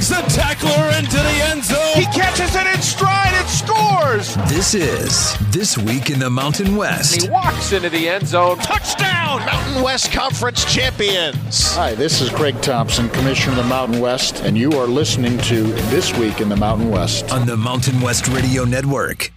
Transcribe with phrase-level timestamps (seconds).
[0.00, 1.94] Drags a tackler into the end zone.
[1.94, 4.34] He catches it in stride and scores.
[4.48, 7.22] This is This Week in the Mountain West.
[7.22, 8.56] He walks into the end zone.
[8.58, 9.44] Touchdown!
[9.44, 11.74] Mountain West Conference champions.
[11.74, 15.64] Hi, this is Craig Thompson, Commissioner of the Mountain West, and you are listening to
[15.90, 19.30] This Week in the Mountain West on the Mountain West Radio Network.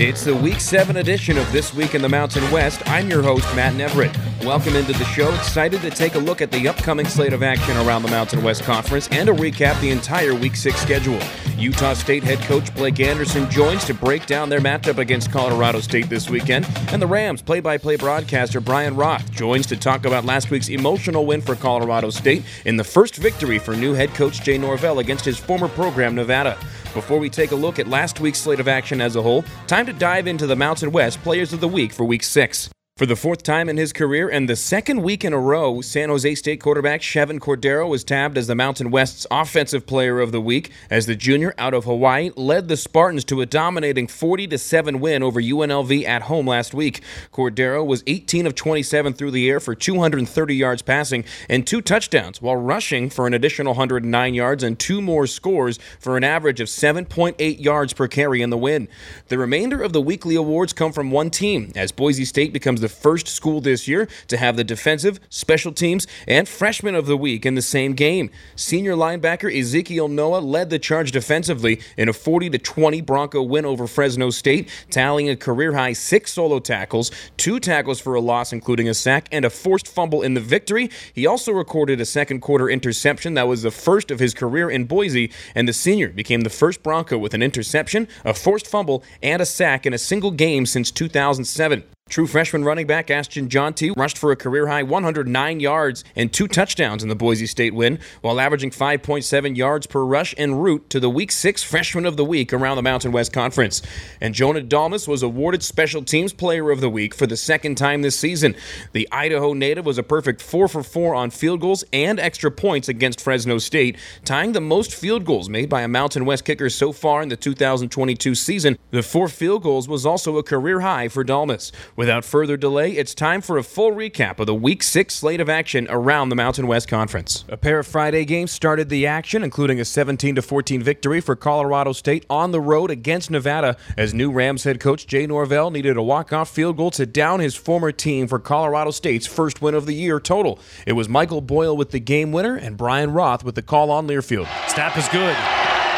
[0.00, 2.88] It's the Week 7 edition of This Week in the Mountain West.
[2.88, 4.16] I'm your host, Matt Neverett.
[4.44, 5.34] Welcome into the show.
[5.34, 8.62] Excited to take a look at the upcoming slate of action around the Mountain West
[8.62, 11.18] Conference and to recap the entire Week 6 schedule.
[11.56, 16.08] Utah State head coach Blake Anderson joins to break down their matchup against Colorado State
[16.08, 16.64] this weekend.
[16.92, 20.68] And the Rams play by play broadcaster Brian Roth joins to talk about last week's
[20.68, 25.00] emotional win for Colorado State in the first victory for new head coach Jay Norvell
[25.00, 26.56] against his former program, Nevada.
[26.94, 29.86] Before we take a look at last week's slate of action as a whole, time
[29.88, 32.68] to dive into the Mountain West Players of the Week for Week 6.
[32.98, 36.08] For the fourth time in his career and the second week in a row, San
[36.08, 40.40] Jose State quarterback Chevan Cordeiro was tabbed as the Mountain West's Offensive Player of the
[40.40, 44.98] Week as the junior out of Hawaii led the Spartans to a dominating 40 7
[44.98, 47.00] win over UNLV at home last week.
[47.32, 52.42] Cordeiro was 18 of 27 through the air for 230 yards passing and two touchdowns,
[52.42, 56.66] while rushing for an additional 109 yards and two more scores for an average of
[56.66, 58.88] 7.8 yards per carry in the win.
[59.28, 62.87] The remainder of the weekly awards come from one team as Boise State becomes the
[62.88, 67.18] the first school this year to have the defensive, special teams, and freshman of the
[67.18, 68.30] week in the same game.
[68.56, 73.86] Senior linebacker Ezekiel Noa led the charge defensively in a 40 20 Bronco win over
[73.86, 78.88] Fresno State, tallying a career high six solo tackles, two tackles for a loss, including
[78.88, 80.88] a sack, and a forced fumble in the victory.
[81.12, 84.86] He also recorded a second quarter interception that was the first of his career in
[84.86, 89.42] Boise, and the senior became the first Bronco with an interception, a forced fumble, and
[89.42, 91.84] a sack in a single game since 2007.
[92.08, 96.48] True freshman running back Ashton Jeanty rushed for a career high 109 yards and two
[96.48, 101.00] touchdowns in the Boise State win, while averaging 5.7 yards per rush en route to
[101.00, 103.82] the Week 6 Freshman of the Week around the Mountain West Conference.
[104.22, 108.00] And Jonah Dalmas was awarded Special Teams Player of the Week for the second time
[108.00, 108.56] this season.
[108.92, 112.88] The Idaho native was a perfect 4 for 4 on field goals and extra points
[112.88, 116.90] against Fresno State, tying the most field goals made by a Mountain West kicker so
[116.90, 118.78] far in the 2022 season.
[118.92, 121.70] The four field goals was also a career high for Dalmas.
[121.98, 125.48] Without further delay, it's time for a full recap of the Week 6 slate of
[125.48, 127.44] action around the Mountain West Conference.
[127.48, 131.90] A pair of Friday games started the action, including a 17 14 victory for Colorado
[131.92, 136.02] State on the road against Nevada, as new Rams head coach Jay Norvell needed a
[136.04, 139.94] walk-off field goal to down his former team for Colorado State's first win of the
[139.94, 140.60] year total.
[140.86, 144.06] It was Michael Boyle with the game winner and Brian Roth with the call on
[144.06, 144.46] Learfield.
[144.68, 145.36] Snap is good.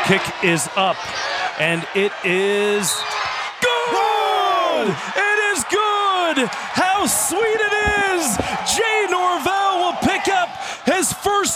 [0.07, 0.97] Kick is up.
[1.61, 2.91] And it is
[3.61, 5.20] good!
[6.35, 6.47] Good!
[6.47, 7.80] How sweet it is!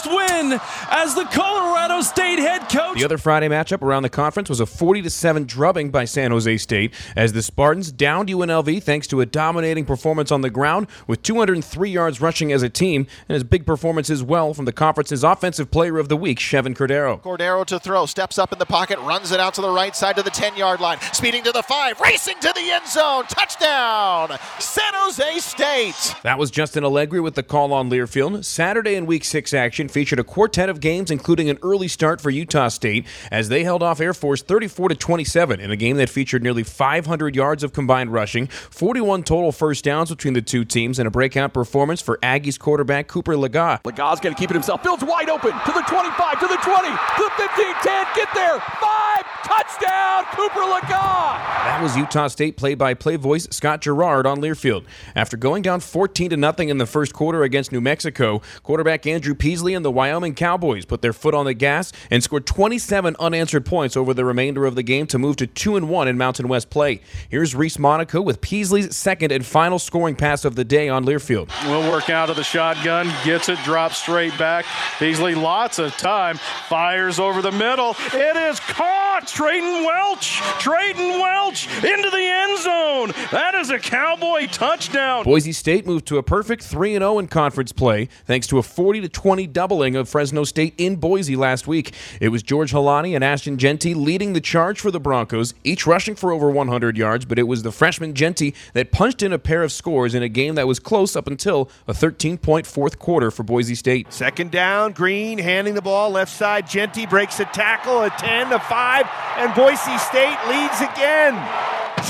[0.05, 2.97] His first win as the Colorado State head coach.
[2.97, 6.57] The other Friday matchup around the conference was a 40 7 drubbing by San Jose
[6.57, 11.21] State as the Spartans downed UNLV thanks to a dominating performance on the ground with
[11.23, 15.23] 203 yards rushing as a team and his big performance as well from the conference's
[15.23, 17.21] offensive player of the week, Chevan Cordeiro.
[17.21, 20.15] Cordeiro to throw, steps up in the pocket, runs it out to the right side
[20.15, 24.37] to the 10 yard line, speeding to the 5, racing to the end zone, touchdown,
[24.59, 26.15] San Jose State.
[26.23, 28.43] That was Justin Allegri with the call on Learfield.
[28.45, 32.29] Saturday in week six action featured a quartet of games, including an early start for
[32.29, 36.11] Utah State as they held off Air Force 34 to 27 in a game that
[36.11, 40.99] featured nearly 500 yards of combined rushing, 41 total first downs between the two teams,
[40.99, 43.81] and a breakout performance for Aggies quarterback Cooper Legas.
[43.81, 44.83] Legas going to keep it himself.
[44.83, 48.05] Fields wide open to the 25, to the 20, to the 15, 10.
[48.13, 48.59] Get there.
[48.59, 49.05] Five.
[49.45, 50.89] Touchdown, Cooper Legas.
[50.89, 54.85] That was Utah State play-by-play voice Scott Gerard on Learfield.
[55.15, 59.35] After going down 14 to nothing in the first quarter against New Mexico, quarterback Andrew
[59.35, 63.67] Peasley and the Wyoming Cowboys put their foot on the gas and scored 27 unanswered
[63.67, 66.47] points over the remainder of the game to move to 2 and 1 in Mountain
[66.47, 67.01] West play.
[67.29, 71.49] Here's Reese Monaco with Peasley's second and final scoring pass of the day on Learfield.
[71.69, 74.65] Will work out of the shotgun, gets it, drops straight back.
[74.97, 76.37] Peasley lots of time,
[76.67, 77.95] fires over the middle.
[78.11, 79.14] It is caught.
[79.17, 83.13] Ah, Treyton Welch, Treyton Welch into the end zone.
[83.31, 85.23] That is a Cowboy touchdown.
[85.23, 89.07] Boise State moved to a perfect 3 0 in conference play thanks to a 40
[89.07, 91.93] 20 doubling of Fresno State in Boise last week.
[92.19, 96.15] It was George Holani and Ashton Jeanty leading the charge for the Broncos, each rushing
[96.15, 99.63] for over 100 yards, but it was the freshman Jeanty that punched in a pair
[99.63, 103.31] of scores in a game that was close up until a 13 point fourth quarter
[103.31, 104.11] for Boise State.
[104.11, 106.67] Second down, Green handing the ball left side.
[106.67, 109.04] Jeanty breaks a tackle, a 10, a 5,
[109.37, 111.35] and Boise State leads again.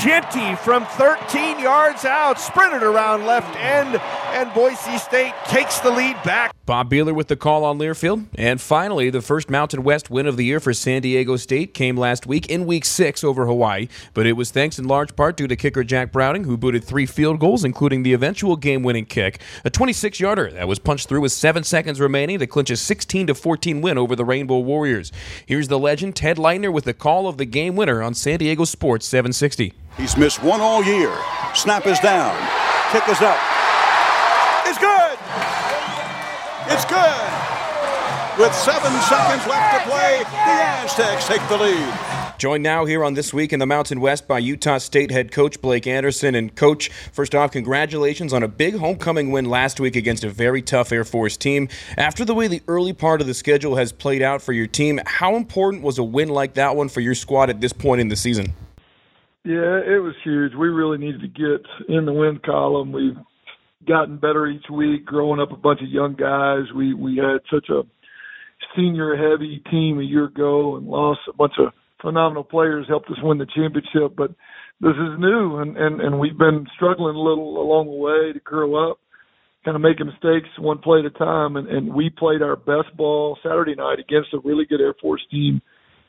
[0.02, 4.00] Jeanty from 13 yards out, sprinted around left end
[4.36, 6.54] and Boise State takes the lead back.
[6.66, 8.26] Bob Behler with the call on Learfield.
[8.34, 11.96] And finally, the first Mountain West win of the year for San Diego State came
[11.96, 13.88] last week in week six over Hawaii.
[14.12, 17.06] But it was thanks in large part due to kicker Jack Browning, who booted three
[17.06, 21.22] field goals, including the eventual game winning kick, a 26 yarder that was punched through
[21.22, 25.12] with seven seconds remaining to clinch a 16 14 win over the Rainbow Warriors.
[25.46, 28.64] Here's the legend, Ted Leitner, with the call of the game winner on San Diego
[28.64, 29.72] Sports 760.
[29.96, 31.16] He's missed one all year.
[31.54, 32.36] Snap is down.
[32.92, 33.38] Kick is up.
[36.68, 37.46] It's good.
[38.38, 41.94] With seven seconds left to play, the Aztecs take the lead.
[42.38, 45.62] Joined now here on This Week in the Mountain West by Utah State head coach
[45.62, 46.34] Blake Anderson.
[46.34, 50.60] And, coach, first off, congratulations on a big homecoming win last week against a very
[50.60, 51.68] tough Air Force team.
[51.96, 55.00] After the way the early part of the schedule has played out for your team,
[55.06, 58.08] how important was a win like that one for your squad at this point in
[58.08, 58.52] the season?
[59.44, 60.54] Yeah, it was huge.
[60.54, 62.92] We really needed to get in the win column.
[62.92, 63.16] We've
[63.86, 66.72] gotten better each week, growing up a bunch of young guys.
[66.74, 67.82] We we had such a
[68.74, 73.18] senior heavy team a year ago and lost a bunch of phenomenal players helped us
[73.22, 74.16] win the championship.
[74.16, 74.30] But
[74.80, 78.40] this is new and, and, and we've been struggling a little along the way to
[78.40, 78.98] grow up,
[79.64, 82.94] kind of making mistakes one play at a time and, and we played our best
[82.96, 85.62] ball Saturday night against a really good Air Force team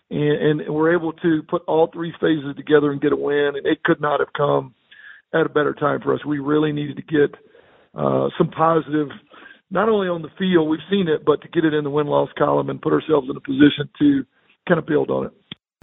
[0.09, 3.65] and, and we're able to put all three phases together and get a win and
[3.65, 4.73] it could not have come
[5.33, 6.25] at a better time for us.
[6.25, 7.39] We really needed to get
[7.97, 9.09] uh, some positive,
[9.71, 12.07] not only on the field, we've seen it, but to get it in the win
[12.07, 14.23] loss column and put ourselves in a position to
[14.67, 15.33] kind of build on it.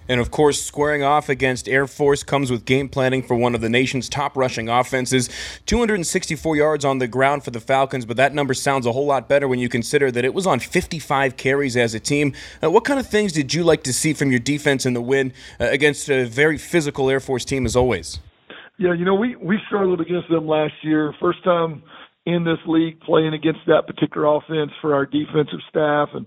[0.09, 3.63] And of course, squaring off against Air Force comes with game planning for one of
[3.63, 5.31] the nation's top rushing offenses.
[5.65, 9.29] 264 yards on the ground for the Falcons, but that number sounds a whole lot
[9.29, 12.35] better when you consider that it was on 55 carries as a team.
[12.63, 15.01] Uh, what kind of things did you like to see from your defense in the
[15.01, 18.21] win uh, against a very physical Air Force team as always?
[18.77, 21.15] Yeah, you know, we, we struggled against them last year.
[21.19, 21.83] First time
[22.27, 26.09] in this league playing against that particular offense for our defensive staff.
[26.15, 26.27] And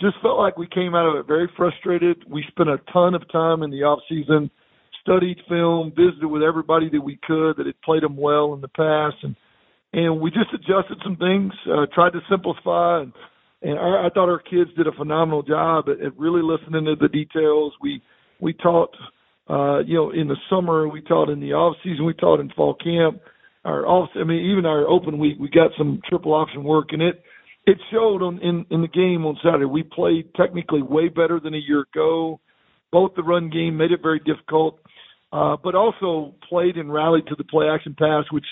[0.00, 2.24] just felt like we came out of it very frustrated.
[2.28, 4.50] We spent a ton of time in the off season,
[5.00, 8.68] studied film, visited with everybody that we could that had played them well in the
[8.68, 9.36] past, and
[9.94, 13.12] and we just adjusted some things, uh, tried to simplify, and
[13.62, 16.96] and I, I thought our kids did a phenomenal job at, at really listening to
[17.00, 17.74] the details.
[17.80, 18.02] We
[18.40, 18.96] we taught,
[19.48, 22.50] uh, you know, in the summer, we taught in the off season, we taught in
[22.50, 23.20] fall camp.
[23.64, 27.00] Our off, I mean, even our open week, we got some triple option work, and
[27.00, 27.22] it
[27.64, 29.66] it showed on in in the game on Saturday.
[29.66, 32.40] We played technically way better than a year ago.
[32.90, 34.80] Both the run game made it very difficult,
[35.32, 38.44] uh, but also played and rallied to the play action pass, which,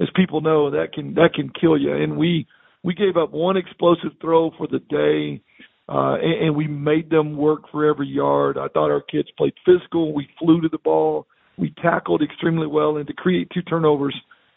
[0.00, 1.94] as people know, that can that can kill you.
[1.94, 2.46] And we
[2.84, 5.42] we gave up one explosive throw for the day,
[5.88, 8.58] uh, and, and we made them work for every yard.
[8.58, 10.12] I thought our kids played physical.
[10.12, 11.26] We flew to the ball.
[11.56, 14.14] We tackled extremely well, and to create two turnovers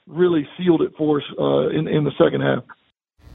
[0.08, 2.64] really sealed it for us uh, in in the second half.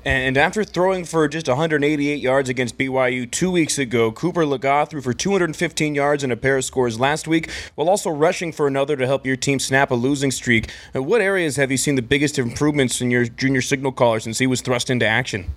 [0.05, 5.00] And after throwing for just 188 yards against BYU two weeks ago, Cooper Legas threw
[5.00, 8.97] for 215 yards and a pair of scores last week, while also rushing for another
[8.97, 10.70] to help your team snap a losing streak.
[10.93, 14.47] What areas have you seen the biggest improvements in your junior signal caller since he
[14.47, 15.50] was thrust into action?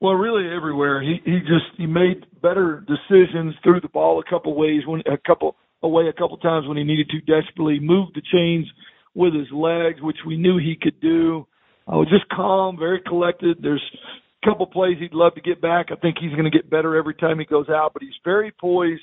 [0.00, 1.00] Well, really everywhere.
[1.00, 5.16] He he just he made better decisions, threw the ball a couple ways when a
[5.26, 8.70] couple away a couple times when he needed to desperately, moved the chains
[9.16, 11.46] with his legs, which we knew he could do.
[11.88, 13.56] I was just calm, very collected.
[13.60, 13.82] There's
[14.42, 15.86] a couple plays he'd love to get back.
[15.90, 18.52] I think he's going to get better every time he goes out, but he's very
[18.52, 19.02] poised.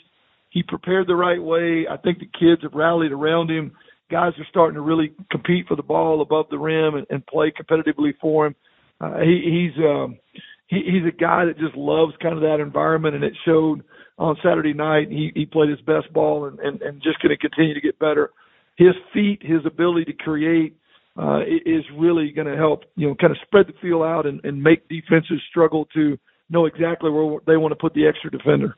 [0.51, 1.87] He prepared the right way.
[1.89, 3.71] I think the kids have rallied around him.
[4.11, 7.51] Guys are starting to really compete for the ball above the rim and, and play
[7.51, 8.55] competitively for him.
[9.01, 10.19] Uh, he, he's um,
[10.67, 13.83] he, he's a guy that just loves kind of that environment, and it showed
[14.19, 15.09] on Saturday night.
[15.09, 17.97] He, he played his best ball and, and, and just going to continue to get
[17.97, 18.29] better.
[18.75, 20.77] His feet, his ability to create,
[21.17, 24.43] uh, is really going to help, you know, kind of spread the field out and,
[24.43, 26.17] and make defenses struggle to
[26.49, 28.75] know exactly where they want to put the extra defender.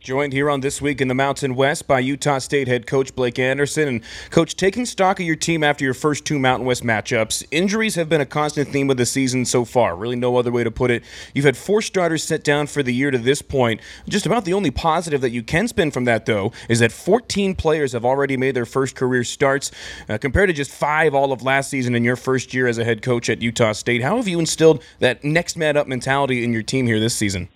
[0.00, 3.38] Joined here on This Week in the Mountain West by Utah State head coach Blake
[3.38, 3.86] Anderson.
[3.86, 7.96] And, coach, taking stock of your team after your first two Mountain West matchups, injuries
[7.96, 9.94] have been a constant theme of the season so far.
[9.94, 11.04] Really, no other way to put it.
[11.34, 13.82] You've had four starters set down for the year to this point.
[14.08, 17.54] Just about the only positive that you can spin from that, though, is that 14
[17.54, 19.70] players have already made their first career starts,
[20.08, 22.84] uh, compared to just five all of last season in your first year as a
[22.84, 24.02] head coach at Utah State.
[24.02, 27.50] How have you instilled that next man up mentality in your team here this season?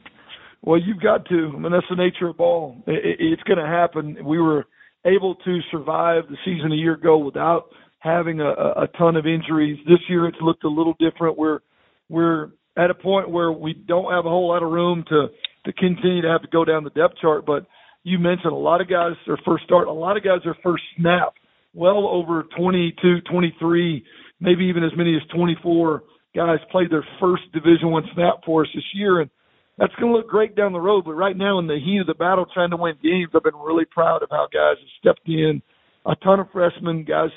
[0.65, 1.53] Well, you've got to.
[1.55, 2.83] I mean, that's the nature of ball.
[2.87, 4.25] It, it, it's going to happen.
[4.25, 4.65] We were
[5.05, 7.67] able to survive the season a year ago without
[7.99, 9.79] having a, a ton of injuries.
[9.87, 11.37] This year, it's looked a little different.
[11.37, 11.61] We're
[12.09, 15.27] we're at a point where we don't have a whole lot of room to
[15.67, 17.45] to continue to have to go down the depth chart.
[17.45, 17.67] But
[18.03, 20.83] you mentioned a lot of guys their first start, a lot of guys their first
[20.97, 21.35] snap,
[21.75, 24.05] well over 22, 23
[24.41, 26.03] maybe even as many as 24
[26.35, 29.31] guys played their first Division One snap for us this year, and
[29.79, 31.05] that's going to look great down the road.
[31.05, 33.57] But right now, in the heat of the battle, trying to win games, I've been
[33.57, 35.63] really proud of how guys have stepped in.
[36.07, 37.31] A ton of freshmen, guys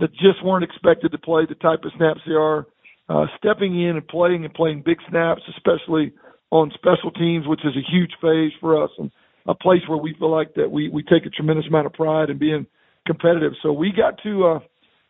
[0.00, 2.66] that just weren't expected to play the type of snaps they are,
[3.08, 6.12] uh, stepping in and playing and playing big snaps, especially
[6.50, 9.10] on special teams, which is a huge phase for us and
[9.46, 12.30] a place where we feel like that we we take a tremendous amount of pride
[12.30, 12.66] in being
[13.06, 13.52] competitive.
[13.62, 14.58] So we got to uh,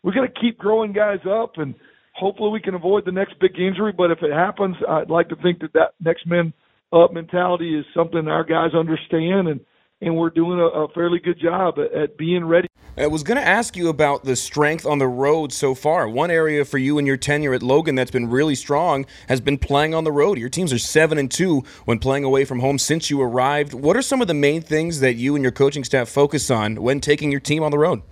[0.03, 1.75] we got to keep growing guys up and
[2.15, 3.93] hopefully we can avoid the next big injury.
[3.97, 6.53] But if it happens, I'd like to think that that next man
[6.95, 9.61] up mentality is something our guys understand and
[10.01, 12.69] and we're doing a, a fairly good job at, at being ready.
[12.97, 16.09] I was going to ask you about the strength on the road so far.
[16.09, 19.59] One area for you in your tenure at Logan that's been really strong has been
[19.59, 20.39] playing on the road.
[20.39, 23.75] Your teams are seven and two when playing away from home since you arrived.
[23.75, 26.83] What are some of the main things that you and your coaching staff focus on
[26.83, 28.03] when taking your team on the road?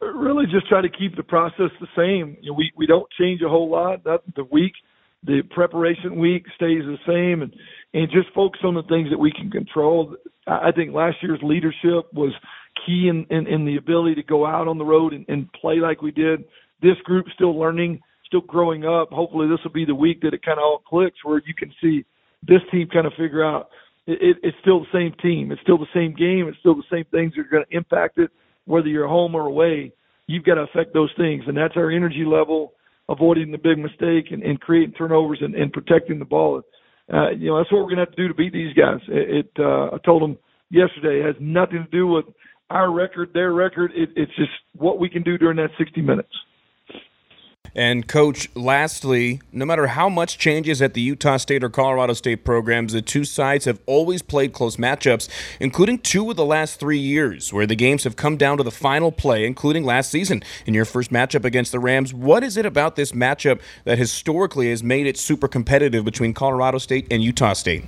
[0.00, 2.38] Really, just try to keep the process the same.
[2.40, 4.04] You know, we we don't change a whole lot.
[4.04, 4.72] That the week,
[5.24, 7.52] the preparation week stays the same, and
[7.94, 10.16] and just focus on the things that we can control.
[10.46, 12.32] I think last year's leadership was
[12.84, 15.76] key in, in, in the ability to go out on the road and, and play
[15.76, 16.44] like we did.
[16.82, 19.10] This group still learning, still growing up.
[19.10, 21.72] Hopefully, this will be the week that it kind of all clicks, where you can
[21.80, 22.04] see
[22.46, 23.70] this team kind of figure out
[24.06, 26.82] it, it, it's still the same team, it's still the same game, it's still the
[26.90, 28.30] same things that are going to impact it,
[28.66, 29.92] whether you're home or away.
[30.26, 32.72] You've got to affect those things, and that's our energy level,
[33.08, 36.62] avoiding the big mistake and, and creating turnovers and, and protecting the ball
[37.12, 39.00] uh, you know, that's what we're going to have to do to beat these guys.
[39.08, 40.38] It, it uh, I told them
[40.70, 42.24] yesterday, it has nothing to do with
[42.70, 43.92] our record, their record.
[43.94, 46.32] It, it's just what we can do during that 60 minutes.
[47.76, 52.44] And, Coach, lastly, no matter how much changes at the Utah State or Colorado State
[52.44, 55.28] programs, the two sides have always played close matchups,
[55.58, 58.70] including two of the last three years, where the games have come down to the
[58.70, 62.14] final play, including last season in your first matchup against the Rams.
[62.14, 66.78] What is it about this matchup that historically has made it super competitive between Colorado
[66.78, 67.84] State and Utah State?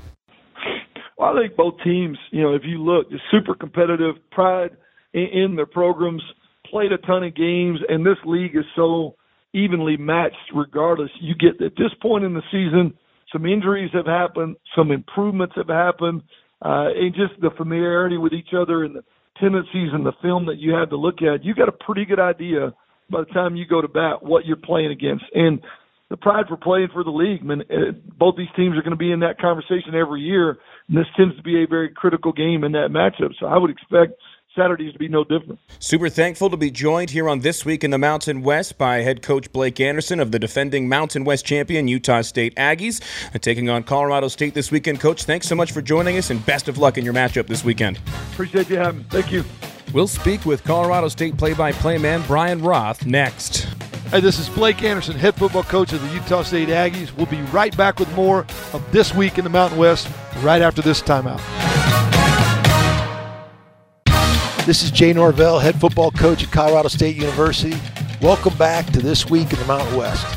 [1.17, 4.71] Well, I think both teams, you know, if you look, is super competitive, pride
[5.15, 6.23] in, in their programs,
[6.69, 9.15] played a ton of games, and this league is so
[9.57, 11.11] evenly matched regardless.
[11.21, 12.95] You get at this point in the season,
[13.33, 16.23] some injuries have happened, some improvements have happened,
[16.63, 19.05] uh, and just the familiarity with each other and the
[19.41, 22.21] tendencies and the film that you have to look at, you got a pretty good
[22.21, 22.73] idea
[23.11, 25.25] by the time you go to bat what you're playing against.
[25.35, 25.61] And
[26.09, 28.97] the pride for playing for the league, man, uh, both these teams are going to
[28.97, 30.59] be in that conversation every year,
[30.89, 33.33] and this tends to be a very critical game in that matchup.
[33.41, 34.13] So I would expect
[34.57, 35.61] Saturdays to be no different.
[35.79, 39.23] Super thankful to be joined here on This Week in the Mountain West by head
[39.23, 43.01] coach Blake Anderson of the defending Mountain West champion Utah State Aggies,
[43.41, 44.99] taking on Colorado State this weekend.
[44.99, 47.63] Coach, thanks so much for joining us and best of luck in your matchup this
[47.63, 48.01] weekend.
[48.33, 49.07] Appreciate you having me.
[49.11, 49.45] Thank you.
[49.93, 53.69] We'll speak with Colorado State play by play man Brian Roth next.
[54.11, 57.15] Hey, this is Blake Anderson, head football coach of the Utah State Aggies.
[57.17, 60.09] We'll be right back with more of This Week in the Mountain West
[60.43, 61.41] right after this timeout.
[64.67, 67.77] This is Jay Norvell, head football coach at Colorado State University.
[68.21, 70.36] Welcome back to This Week in the Mountain West.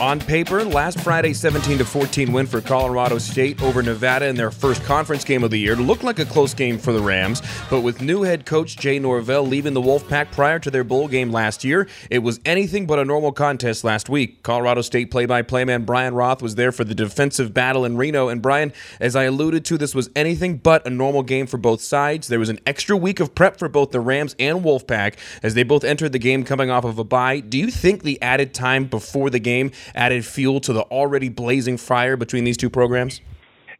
[0.00, 4.50] On paper, last Friday's 17 to 14 win for Colorado State over Nevada in their
[4.50, 7.80] first conference game of the year looked like a close game for the Rams, but
[7.80, 11.62] with new head coach Jay Norvell leaving the Wolfpack prior to their bowl game last
[11.62, 14.42] year, it was anything but a normal contest last week.
[14.42, 18.42] Colorado State play-by-play man Brian Roth was there for the defensive battle in Reno, and
[18.42, 22.26] Brian, as I alluded to, this was anything but a normal game for both sides.
[22.26, 25.62] There was an extra week of prep for both the Rams and Wolfpack as they
[25.62, 27.38] both entered the game coming off of a bye.
[27.38, 31.76] Do you think the added time before the game added fuel to the already blazing
[31.76, 33.20] fire between these two programs?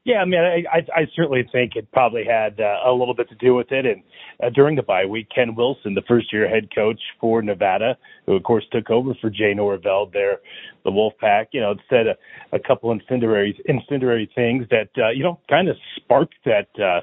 [0.05, 3.31] Yeah, I mean, I, I, I certainly think it probably had uh, a little bit
[3.31, 3.87] to do with it.
[3.87, 4.03] And
[4.43, 7.97] uh, during the bye week, Ken Wilson, the first-year head coach for Nevada,
[8.27, 10.41] who of course took over for Jay Norvell there,
[10.85, 12.17] the Wolfpack, you know, said a,
[12.53, 17.01] a couple incendiary incendiary things that uh, you know kind of sparked that uh,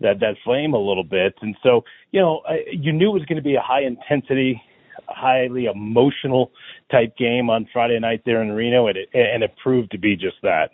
[0.00, 1.34] that that flame a little bit.
[1.42, 2.42] And so, you know,
[2.72, 4.60] you knew it was going to be a high intensity
[5.10, 6.50] highly emotional
[6.90, 10.16] type game on Friday night there in Reno, and it, and it proved to be
[10.16, 10.70] just that.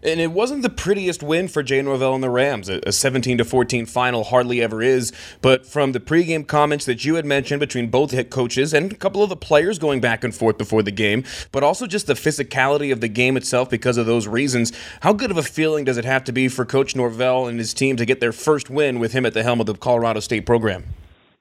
[0.00, 2.68] And it wasn't the prettiest win for Jay Norvell and the Rams.
[2.68, 5.12] A 17 to 14 final hardly ever is.
[5.42, 8.96] But from the pregame comments that you had mentioned between both head coaches and a
[8.96, 12.14] couple of the players going back and forth before the game, but also just the
[12.14, 15.96] physicality of the game itself because of those reasons, how good of a feeling does
[15.96, 19.00] it have to be for Coach Norvell and his team to get their first win
[19.00, 20.84] with him at the helm of the Colorado State program?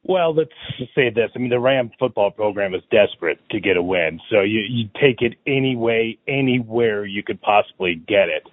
[0.08, 0.52] Well, let's
[0.96, 1.32] say this.
[1.36, 4.90] I mean, the Ram football program is desperate to get a win, so you you
[5.02, 8.44] take it any way, anywhere you could possibly get it.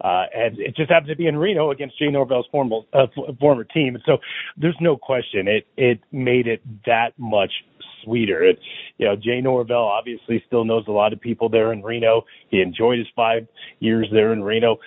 [0.00, 3.06] Uh, and it just happened to be in Reno against Jay Norvell's former uh,
[3.40, 4.18] former team, and so
[4.56, 7.52] there's no question it it made it that much
[8.04, 8.44] sweeter.
[8.44, 8.58] And,
[8.98, 12.24] you know, Jay Norvell obviously still knows a lot of people there in Reno.
[12.50, 13.46] He enjoyed his five
[13.80, 14.78] years there in Reno,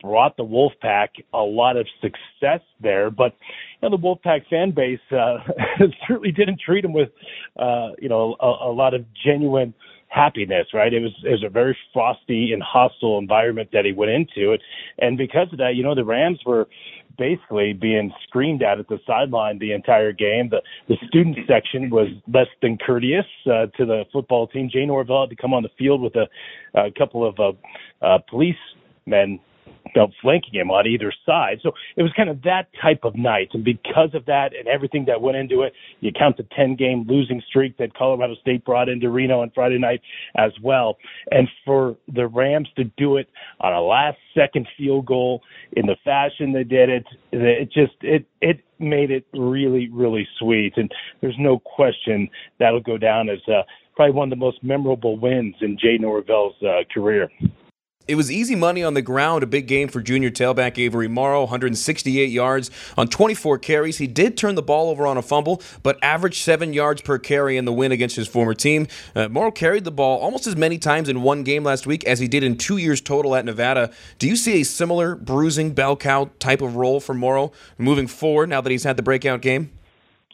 [0.00, 3.34] brought the Wolfpack a lot of success there, but
[3.80, 5.38] you know, the Wolfpack fan base uh,
[6.06, 7.10] certainly didn't treat him with,
[7.58, 9.74] uh, you know, a, a lot of genuine
[10.08, 10.92] happiness, right?
[10.92, 14.62] It was it was a very frosty and hostile environment that he went into it,
[14.98, 16.68] and because of that, you know, the Rams were
[17.18, 20.48] basically being screamed at at the sideline the entire game.
[20.48, 24.70] The the student section was less than courteous uh, to the football team.
[24.72, 26.26] Jay Norvell had to come on the field with a,
[26.74, 27.52] a couple of uh,
[28.04, 28.54] uh, policemen
[29.06, 29.40] you
[30.20, 31.58] flanking him on either side.
[31.62, 33.48] So it was kind of that type of night.
[33.54, 37.04] And because of that and everything that went into it, you count the 10 game
[37.08, 40.00] losing streak that Colorado State brought into Reno on Friday night
[40.36, 40.98] as well.
[41.30, 43.28] And for the Rams to do it
[43.60, 45.42] on a last second field goal
[45.72, 50.74] in the fashion they did it, it just, it, it made it really, really sweet.
[50.76, 50.90] And
[51.20, 52.28] there's no question
[52.58, 53.62] that'll go down as uh,
[53.96, 57.28] probably one of the most memorable wins in Jay Norvell's uh, career.
[58.08, 59.42] It was easy money on the ground.
[59.42, 63.98] A big game for junior tailback Avery Morrow, 168 yards on 24 carries.
[63.98, 67.58] He did turn the ball over on a fumble, but averaged seven yards per carry
[67.58, 68.88] in the win against his former team.
[69.14, 72.18] Uh, Morrow carried the ball almost as many times in one game last week as
[72.18, 73.92] he did in two years total at Nevada.
[74.18, 78.48] Do you see a similar bruising bell cow type of role for Morrow moving forward
[78.48, 79.70] now that he's had the breakout game?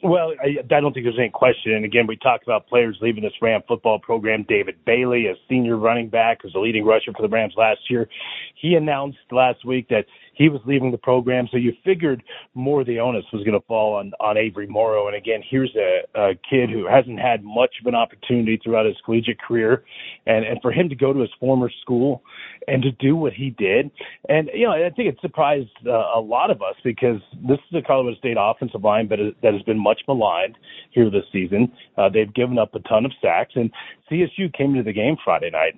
[0.05, 1.73] Well, I, I don't think there's any question.
[1.73, 4.45] And again, we talked about players leaving this Ram football program.
[4.47, 8.07] David Bailey, a senior running back, who's the leading rusher for the Rams last year,
[8.55, 10.05] he announced last week that
[10.35, 11.49] he was leaving the program.
[11.51, 12.23] So you figured
[12.55, 15.07] more of the onus was going to fall on, on Avery Morrow.
[15.07, 18.97] And again, here's a, a kid who hasn't had much of an opportunity throughout his
[19.05, 19.85] collegiate career.
[20.27, 22.23] And, and for him to go to his former school
[22.67, 23.91] and to do what he did.
[24.29, 27.79] And, you know, I think it surprised uh, a lot of us because this is
[27.79, 30.57] a Colorado State offensive line but that has been much maligned
[30.91, 31.73] here this season.
[31.97, 33.53] Uh, they've given up a ton of sacks.
[33.55, 33.71] And
[34.11, 35.75] CSU came into the game Friday night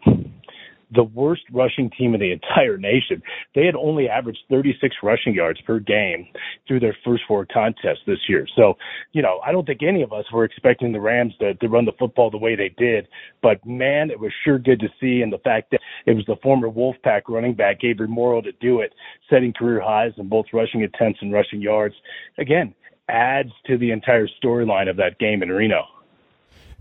[0.95, 3.23] the worst rushing team in the entire nation.
[3.55, 6.28] They had only averaged 36 rushing yards per game
[6.66, 8.47] through their first four contests this year.
[8.55, 8.75] So,
[9.13, 11.84] you know, I don't think any of us were expecting the Rams to, to run
[11.84, 13.08] the football the way they did.
[13.43, 15.23] But man, it was sure good to see.
[15.23, 18.80] And the fact that it was the former Wolfpack running back, Avery Morrow, to do
[18.80, 18.95] it,
[19.28, 21.95] setting career highs in both rushing attempts and rushing yards,
[22.39, 22.75] again,
[23.08, 25.84] adds to the entire storyline of that game in Reno.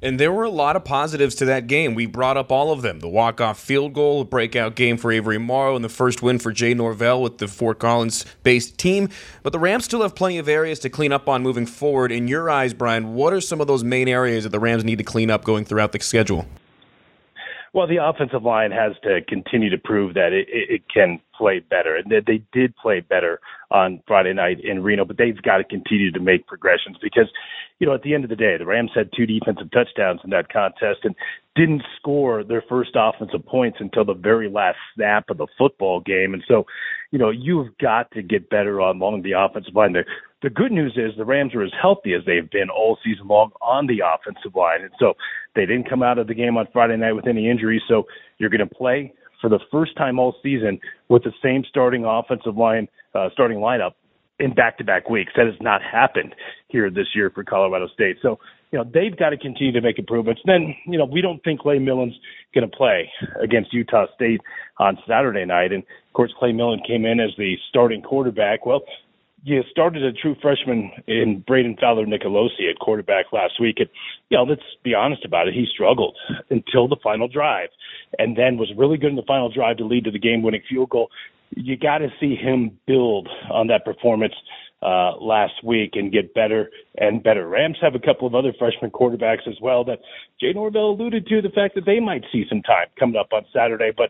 [0.05, 1.95] And there were a lot of positives to that game.
[1.95, 5.11] We brought up all of them the walk off field goal, a breakout game for
[5.11, 9.09] Avery Morrow, and the first win for Jay Norvell with the Fort Collins based team.
[9.41, 12.11] But the Rams still have plenty of areas to clean up on moving forward.
[12.11, 14.99] In your eyes, Brian, what are some of those main areas that the Rams need
[14.99, 16.45] to clean up going throughout the schedule?
[17.73, 21.95] Well, the offensive line has to continue to prove that it, it can play better,
[21.95, 23.39] and they did play better
[23.71, 25.05] on Friday night in Reno.
[25.05, 27.27] But they've got to continue to make progressions because,
[27.79, 30.29] you know, at the end of the day, the Rams had two defensive touchdowns in
[30.31, 31.15] that contest and
[31.55, 36.33] didn't score their first offensive points until the very last snap of the football game.
[36.33, 36.65] And so,
[37.11, 39.93] you know, you've got to get better on along the offensive line.
[39.93, 40.03] The,
[40.41, 43.51] the good news is the Rams are as healthy as they've been all season long
[43.61, 44.81] on the offensive line.
[44.81, 45.13] And so
[45.55, 47.81] they didn't come out of the game on Friday night with any injuries.
[47.87, 48.05] So
[48.37, 49.13] you're going to play
[49.45, 53.91] for the first time all season with the same starting offensive line, uh, starting lineup
[54.39, 55.31] in back-to-back weeks.
[55.37, 56.33] That has not happened
[56.67, 58.17] here this year for Colorado State.
[58.23, 58.39] So,
[58.71, 60.41] you know, they've got to continue to make improvements.
[60.45, 62.15] Then, you know, we don't think Clay Millen's
[62.55, 63.07] going to play
[63.39, 64.41] against Utah State
[64.79, 65.71] on Saturday night.
[65.71, 68.65] And of course, Clay Millen came in as the starting quarterback.
[68.65, 68.81] Well,
[69.45, 73.75] you started a true freshman in Brayden Fowler Nicolosi at quarterback last week.
[73.77, 73.87] And,
[74.29, 75.53] you know, let's be honest about it.
[75.53, 76.17] He struggled
[76.49, 77.69] until the final drive
[78.17, 80.63] and then was really good in the final drive to lead to the game winning
[80.67, 81.09] field goal.
[81.51, 84.33] You got to see him build on that performance
[84.81, 87.47] uh, last week and get better and better.
[87.47, 89.99] Rams have a couple of other freshman quarterbacks as well that
[90.41, 93.45] Jay Norvell alluded to the fact that they might see some time coming up on
[93.53, 94.09] Saturday, but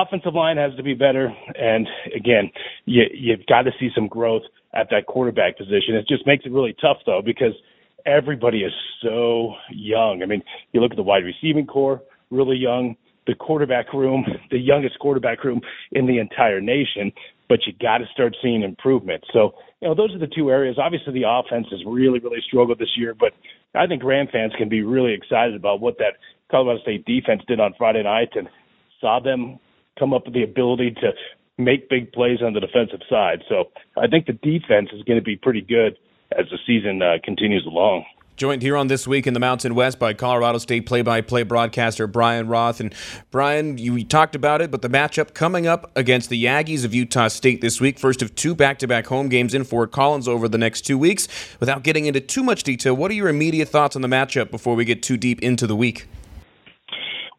[0.00, 1.32] offensive line has to be better.
[1.54, 2.50] And again,
[2.84, 4.42] you, you've got to see some growth
[4.74, 5.94] at that quarterback position.
[5.94, 7.52] It just makes it really tough though because
[8.06, 10.22] everybody is so young.
[10.22, 14.58] I mean, you look at the wide receiving core, really young, the quarterback room, the
[14.58, 15.60] youngest quarterback room
[15.92, 17.12] in the entire nation,
[17.48, 19.22] but you got to start seeing improvement.
[19.32, 20.76] So, you know, those are the two areas.
[20.82, 23.32] Obviously, the offense has really, really struggled this year, but
[23.74, 26.14] I think Ram fans can be really excited about what that
[26.50, 28.48] Colorado State defense did on Friday night and
[29.00, 29.58] saw them
[29.98, 31.12] come up with the ability to
[31.58, 33.42] make big plays on the defensive side.
[33.48, 35.98] So I think the defense is going to be pretty good
[36.36, 38.04] as the season uh, continues along.
[38.34, 41.42] Joined here on This Week in the Mountain West by Colorado State play by play
[41.42, 42.80] broadcaster Brian Roth.
[42.80, 42.94] And
[43.30, 47.28] Brian, you talked about it, but the matchup coming up against the Aggies of Utah
[47.28, 50.48] State this week, first of two back to back home games in Fort Collins over
[50.48, 51.28] the next two weeks.
[51.60, 54.74] Without getting into too much detail, what are your immediate thoughts on the matchup before
[54.74, 56.08] we get too deep into the week?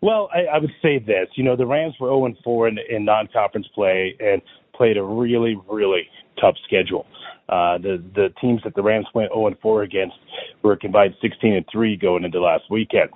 [0.04, 1.30] Well, I, I would say this.
[1.36, 4.42] You know, the Rams were 0 4 in, in non conference play and
[4.76, 6.10] played a really, really
[6.42, 7.06] tough schedule.
[7.48, 10.16] Uh, the the teams that the Rams went 0 and 4 against
[10.62, 13.12] were combined 16 and 3 going into last weekend.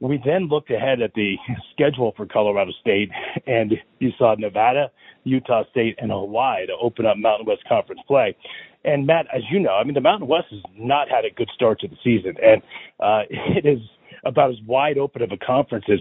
[0.00, 1.36] We then looked ahead at the
[1.72, 3.08] schedule for Colorado State,
[3.46, 4.90] and you saw Nevada,
[5.24, 8.36] Utah State, and Hawaii to open up Mountain West Conference play.
[8.84, 11.48] And Matt, as you know, I mean the Mountain West has not had a good
[11.54, 12.60] start to the season, and
[13.00, 13.80] uh, it is
[14.28, 16.00] about as wide open of a conference as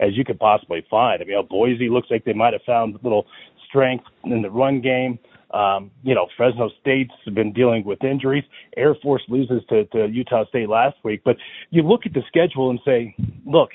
[0.00, 1.22] as you could possibly find.
[1.22, 3.26] I mean, you know, Boise looks like they might have found a little
[3.68, 5.18] strength in the run game.
[5.50, 8.44] Um, you know, Fresno State's been dealing with injuries.
[8.76, 11.22] Air Force loses to, to Utah State last week.
[11.24, 11.36] But
[11.70, 13.14] you look at the schedule and say,
[13.46, 13.70] look,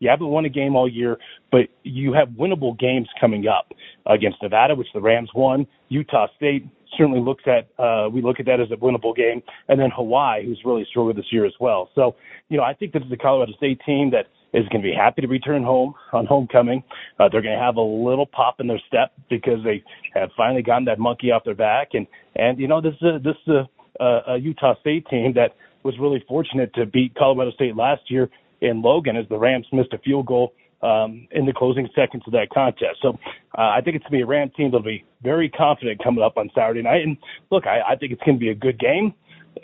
[0.00, 1.18] you haven't won a game all year,
[1.52, 3.72] but you have winnable games coming up
[4.06, 5.66] against Nevada, which the Rams won.
[5.88, 9.78] Utah State certainly looks at uh, we look at that as a winnable game, and
[9.78, 11.90] then Hawaii, who's really struggled this year as well.
[11.94, 12.16] So,
[12.48, 14.94] you know, I think this is a Colorado State team that is going to be
[14.94, 16.82] happy to return home on homecoming.
[17.18, 19.82] Uh, they're going to have a little pop in their step because they
[20.14, 23.18] have finally gotten that monkey off their back, and and you know this is a,
[23.18, 23.54] this is
[24.00, 28.30] a, a Utah State team that was really fortunate to beat Colorado State last year
[28.60, 32.32] in Logan as the Rams missed a field goal um, in the closing seconds of
[32.32, 32.98] that contest.
[33.02, 33.18] So
[33.56, 36.22] uh, I think it's going to be a Rams team that'll be very confident coming
[36.22, 37.02] up on Saturday night.
[37.02, 37.16] And
[37.50, 39.14] look, I, I think it's going to be a good game.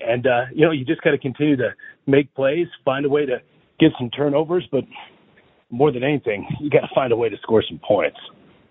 [0.01, 1.71] And, uh, you know, you just got to continue to
[2.07, 3.39] make plays, find a way to
[3.79, 4.85] get some turnovers, but
[5.71, 8.19] more than anything, you got to find a way to score some points.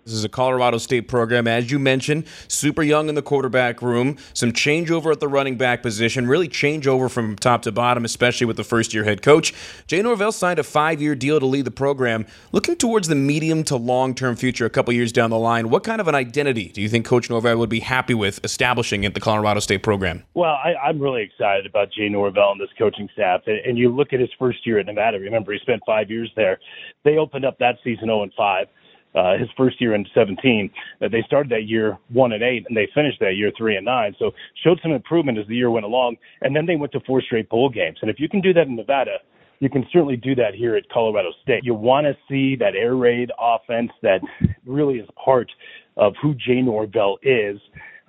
[0.04, 4.16] This is a Colorado State program, as you mentioned, super young in the quarterback room,
[4.32, 8.56] some changeover at the running back position, really changeover from top to bottom, especially with
[8.56, 9.52] the first year head coach.
[9.86, 12.24] Jay Norvell signed a five year deal to lead the program.
[12.50, 15.84] Looking towards the medium to long term future, a couple years down the line, what
[15.84, 19.12] kind of an identity do you think Coach Norvell would be happy with establishing at
[19.12, 20.24] the Colorado State program?
[20.32, 23.42] Well, I, am really excited about Jay Norvell and this coaching staff.
[23.46, 26.32] And, and you look at his first year at Nevada, remember, he spent five years
[26.36, 26.58] there.
[27.04, 28.66] They opened up that season 0 and 5
[29.14, 30.70] uh, his first year in 17.
[31.02, 33.84] Uh, they started that year one and eight, and they finished that year three and
[33.84, 34.14] nine.
[34.18, 37.20] So showed some improvement as the year went along, and then they went to four
[37.22, 37.98] straight bowl games.
[38.02, 39.18] And if you can do that in Nevada,
[39.60, 41.64] you can certainly do that here at Colorado State.
[41.64, 44.20] You want to see that air raid offense that
[44.64, 45.50] really is part
[45.96, 47.60] of who Jay Norvell is.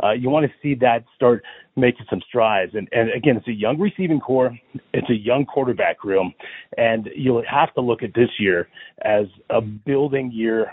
[0.02, 1.44] Uh, you want to see that start
[1.76, 2.72] making some strides.
[2.74, 4.58] And, and again, it's a young receiving core,
[4.94, 6.34] it's a young quarterback room,
[6.78, 8.68] and you'll have to look at this year
[9.04, 10.72] as a building year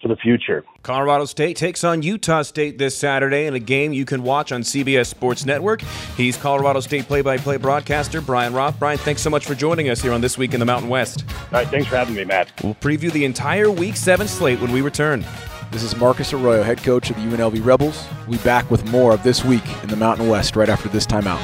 [0.00, 0.64] for the future.
[0.82, 4.62] Colorado State takes on Utah State this Saturday in a game you can watch on
[4.62, 5.80] CBS Sports Network.
[6.16, 8.78] He's Colorado State play-by-play broadcaster Brian Roth.
[8.78, 11.24] Brian, thanks so much for joining us here on This Week in the Mountain West.
[11.28, 12.52] All right, thanks for having me, Matt.
[12.62, 15.24] We'll preview the entire Week 7 slate when we return.
[15.70, 18.06] This is Marcus Arroyo, head coach of the UNLV Rebels.
[18.28, 21.06] We'll be back with more of This Week in the Mountain West right after this
[21.06, 21.40] timeout.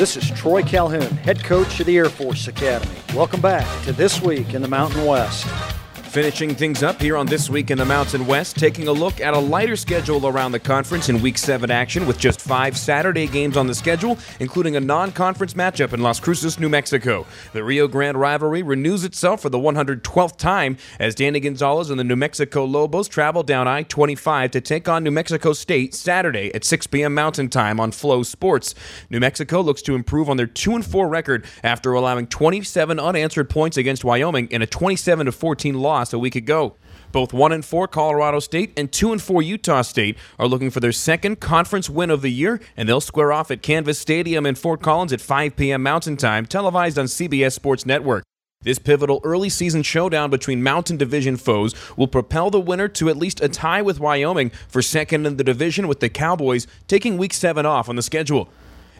[0.00, 2.96] This is Troy Calhoun, head coach of the Air Force Academy.
[3.14, 5.46] Welcome back to This Week in the Mountain West.
[6.10, 9.32] Finishing things up here on This Week in the Mountain West, taking a look at
[9.32, 13.56] a lighter schedule around the conference in Week 7 action with just five Saturday games
[13.56, 17.26] on the schedule, including a non conference matchup in Las Cruces, New Mexico.
[17.52, 22.02] The Rio Grande rivalry renews itself for the 112th time as Danny Gonzales and the
[22.02, 26.64] New Mexico Lobos travel down I 25 to take on New Mexico State Saturday at
[26.64, 27.14] 6 p.m.
[27.14, 28.74] Mountain Time on FloSports.
[29.10, 33.76] New Mexico looks to improve on their 2 4 record after allowing 27 unanswered points
[33.76, 36.76] against Wyoming in a 27 14 loss lost a week ago.
[37.12, 40.80] Both 1 and 4 Colorado State and 2 and 4 Utah State are looking for
[40.80, 44.54] their second conference win of the year, and they'll square off at Canvas Stadium in
[44.54, 45.82] Fort Collins at 5 p.m.
[45.82, 48.24] Mountain Time, televised on CBS Sports Network.
[48.62, 53.16] This pivotal early season showdown between Mountain Division foes will propel the winner to at
[53.16, 57.34] least a tie with Wyoming for second in the division, with the Cowboys taking Week
[57.34, 58.48] 7 off on the schedule.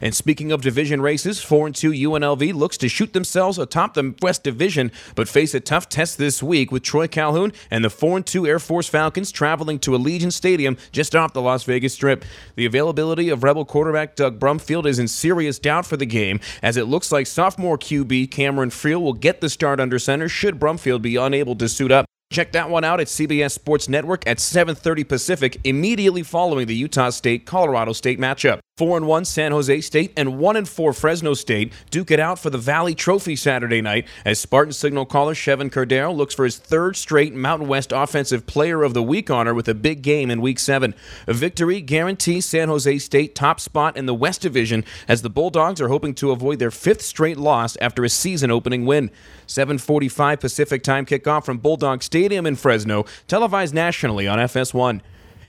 [0.00, 4.14] And speaking of division races, 4 and 2 UNLV looks to shoot themselves atop the
[4.22, 8.18] West Division, but face a tough test this week with Troy Calhoun and the 4
[8.18, 12.24] and 2 Air Force Falcons traveling to Allegiant Stadium just off the Las Vegas Strip.
[12.56, 16.76] The availability of Rebel quarterback Doug Brumfield is in serious doubt for the game, as
[16.76, 21.02] it looks like sophomore QB Cameron Friel will get the start under center should Brumfield
[21.02, 22.06] be unable to suit up.
[22.32, 27.10] Check that one out at CBS Sports Network at 7:30 Pacific immediately following the Utah
[27.10, 28.60] State Colorado State matchup.
[28.80, 32.38] 4 and 1 San Jose State and 1 and 4 Fresno State duke it out
[32.38, 36.56] for the Valley Trophy Saturday night as Spartan signal caller Chevan Cordeiro looks for his
[36.56, 40.40] third straight Mountain West Offensive Player of the Week honor with a big game in
[40.40, 40.94] Week 7.
[41.26, 45.82] A victory guarantees San Jose State top spot in the West Division as the Bulldogs
[45.82, 49.10] are hoping to avoid their fifth straight loss after a season opening win.
[49.46, 55.02] 7:45 Pacific time kickoff from Bulldog Stadium in Fresno, televised nationally on FS1.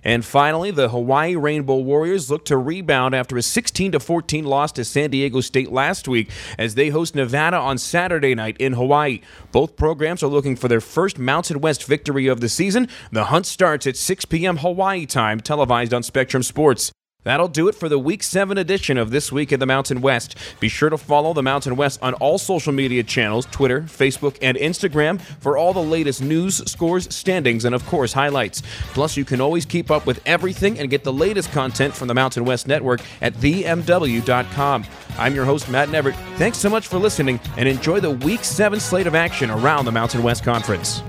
[0.04, 4.86] And finally, the Hawaii Rainbow Warriors look to rebound after a 16 14 loss to
[4.86, 9.22] San Diego State last week as they host Nevada on Saturday night in Hawaii.
[9.52, 12.88] Both programs are looking for their first Mountain West victory of the season.
[13.12, 14.58] The hunt starts at 6 p.m.
[14.58, 16.92] Hawaii time, televised on Spectrum Sports.
[17.24, 20.36] That'll do it for the Week 7 edition of This Week in the Mountain West.
[20.60, 24.58] Be sure to follow the Mountain West on all social media channels Twitter, Facebook, and
[24.58, 28.64] Instagram for all the latest news, scores, standings, and of course, highlights.
[28.94, 32.16] Plus, you can always keep up with everything and get the latest content from the
[32.16, 34.86] Mountain West Network at themw.com.
[35.20, 36.16] I'm your host, Matt Nevert.
[36.38, 39.92] Thanks so much for listening and enjoy the Week 7 slate of action around the
[39.92, 41.04] Mountain West Conference.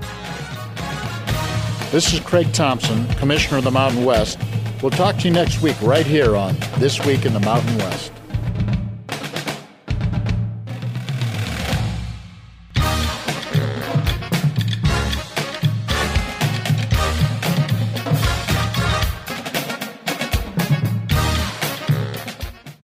[1.91, 4.39] This is Craig Thompson, Commissioner of the Mountain West.
[4.83, 8.11] We'll talk to you next week right here on This Week in the Mountain West.